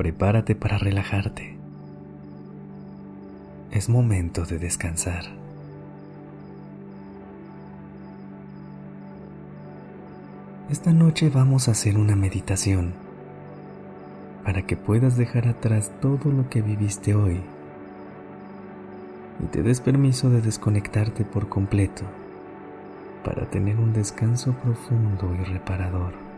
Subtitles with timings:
[0.00, 1.58] Prepárate para relajarte.
[3.70, 5.24] Es momento de descansar.
[10.70, 12.94] Esta noche vamos a hacer una meditación
[14.42, 17.42] para que puedas dejar atrás todo lo que viviste hoy
[19.44, 22.04] y te des permiso de desconectarte por completo
[23.22, 26.29] para tener un descanso profundo y reparador.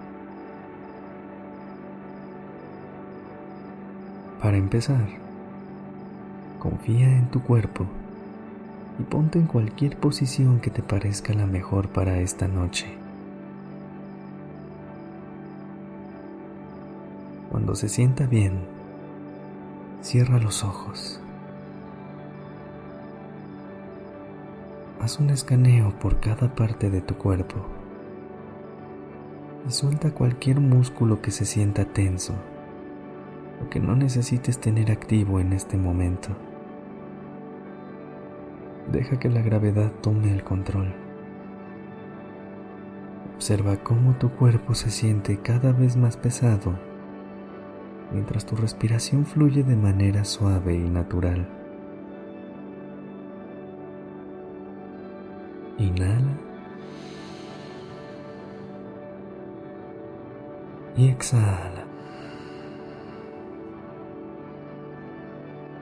[4.43, 5.07] Para empezar,
[6.59, 7.87] confía en tu cuerpo
[8.99, 12.87] y ponte en cualquier posición que te parezca la mejor para esta noche.
[17.53, 18.55] Cuando se sienta bien,
[20.01, 21.21] cierra los ojos.
[25.01, 27.65] Haz un escaneo por cada parte de tu cuerpo
[29.69, 32.35] y suelta cualquier músculo que se sienta tenso
[33.71, 36.31] que no necesites tener activo en este momento.
[38.91, 40.95] Deja que la gravedad tome el control.
[43.37, 46.75] Observa cómo tu cuerpo se siente cada vez más pesado
[48.13, 51.49] mientras tu respiración fluye de manera suave y natural.
[55.79, 56.39] Inhala.
[60.97, 61.82] Y exhala.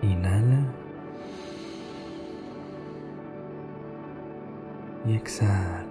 [0.02, 0.64] Inhala.
[5.06, 5.86] Y exhala.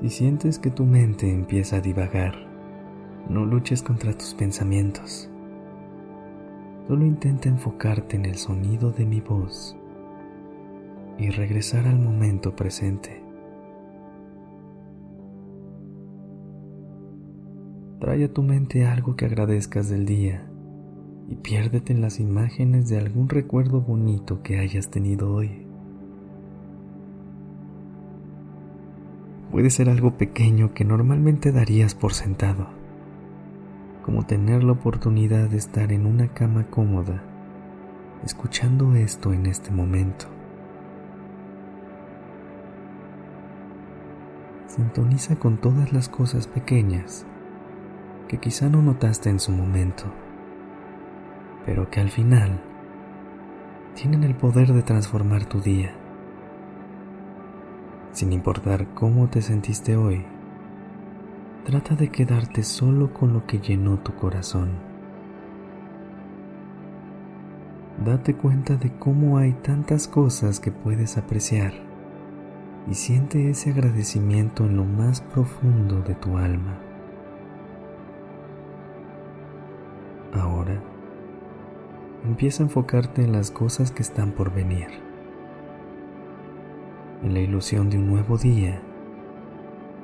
[0.00, 2.34] Si sientes que tu mente empieza a divagar,
[3.28, 5.29] no luches contra tus pensamientos.
[6.90, 9.76] Solo intenta enfocarte en el sonido de mi voz
[11.18, 13.22] y regresar al momento presente.
[18.00, 20.50] Trae a tu mente algo que agradezcas del día
[21.28, 25.64] y piérdete en las imágenes de algún recuerdo bonito que hayas tenido hoy.
[29.52, 32.79] puede ser algo pequeño que normalmente darías por sentado,
[34.10, 37.22] como tener la oportunidad de estar en una cama cómoda,
[38.24, 40.26] escuchando esto en este momento.
[44.66, 47.24] Sintoniza con todas las cosas pequeñas
[48.26, 50.06] que quizá no notaste en su momento,
[51.64, 52.60] pero que al final
[53.94, 55.94] tienen el poder de transformar tu día
[58.10, 60.26] sin importar cómo te sentiste hoy,
[61.64, 64.70] trata de quedarte solo con lo que llenó tu corazón.
[68.04, 71.72] Date cuenta de cómo hay tantas cosas que puedes apreciar
[72.90, 76.78] y siente ese agradecimiento en lo más profundo de tu alma.
[80.32, 80.80] Ahora,
[82.24, 84.88] empieza a enfocarte en las cosas que están por venir
[87.22, 88.80] en la ilusión de un nuevo día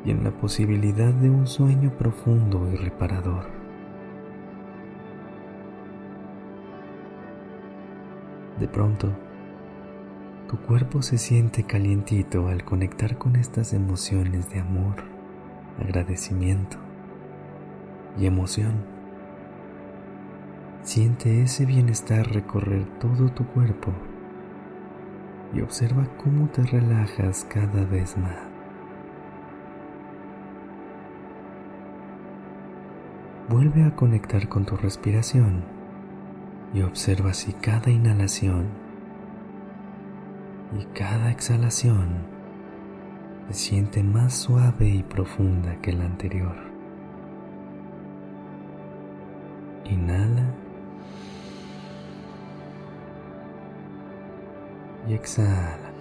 [0.07, 3.49] y en la posibilidad de un sueño profundo y reparador.
[8.61, 9.11] De pronto,
[10.49, 15.03] tu cuerpo se siente calientito al conectar con estas emociones de amor,
[15.83, 16.77] agradecimiento
[18.17, 18.85] y emoción.
[20.83, 23.93] Siente ese bienestar recorrer todo tu cuerpo
[25.53, 28.46] y observa cómo te relajas cada vez más.
[33.49, 35.63] Vuelve a conectar con tu respiración
[36.75, 38.67] y observa si cada inhalación
[40.77, 42.09] y cada exhalación
[43.49, 46.57] se siente más suave y profunda que la anterior.
[49.85, 50.53] Inhala
[55.09, 55.93] y exhala.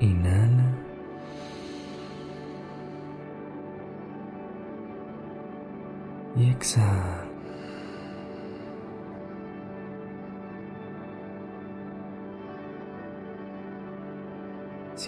[0.00, 0.47] Inhala.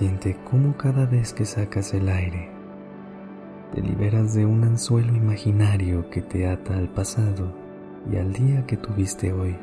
[0.00, 2.48] Siente cómo cada vez que sacas el aire,
[3.74, 7.52] te liberas de un anzuelo imaginario que te ata al pasado
[8.10, 9.54] y al día que tuviste hoy.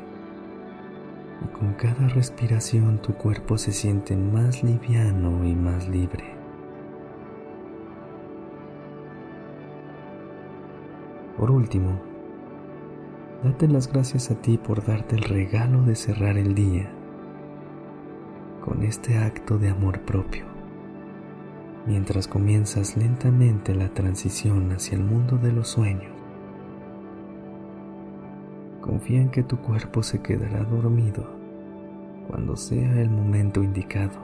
[1.44, 6.22] Y con cada respiración tu cuerpo se siente más liviano y más libre.
[11.36, 12.00] Por último,
[13.42, 16.92] date las gracias a ti por darte el regalo de cerrar el día
[18.68, 20.44] con este acto de amor propio,
[21.86, 26.12] mientras comienzas lentamente la transición hacia el mundo de los sueños.
[28.82, 31.26] Confía en que tu cuerpo se quedará dormido
[32.28, 34.18] cuando sea el momento indicado.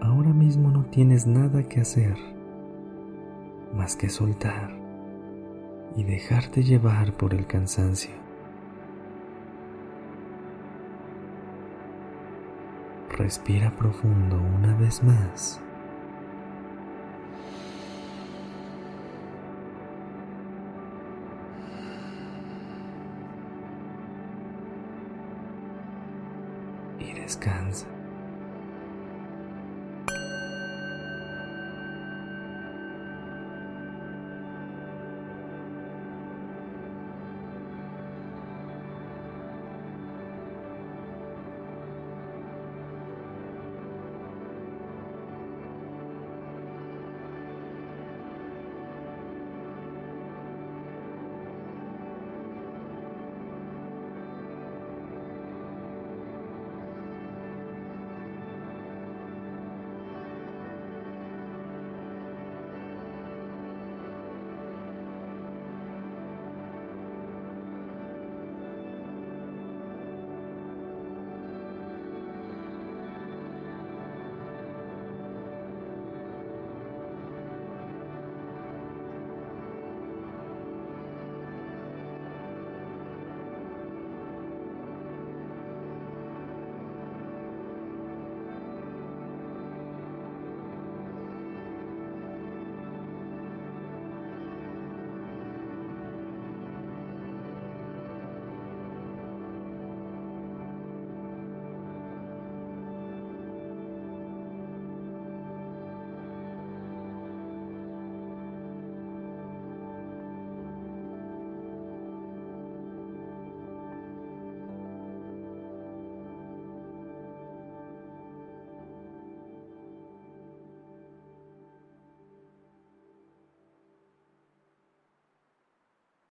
[0.00, 2.16] Ahora mismo no tienes nada que hacer
[3.74, 4.70] más que soltar
[5.96, 8.23] y dejarte llevar por el cansancio.
[13.16, 15.60] Respira profundo una vez más.
[26.98, 27.86] Y descansa.